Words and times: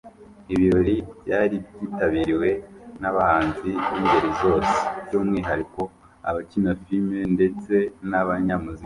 Ibi 0.51 0.55
birori 0.65 0.95
byari 1.21 1.55
byitabiriwe 1.75 2.49
n’abahanzi 3.01 3.69
b’ingeri 3.91 4.29
zose 4.41 4.73
by’umwihariko 5.05 5.81
abakina 6.29 6.71
filime 6.81 7.19
ndetse 7.35 7.73
n’abanyamuziki 8.09 8.79